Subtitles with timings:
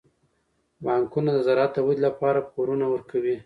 [0.83, 3.35] بانکونه د زراعت د ودې لپاره پورونه ورکوي.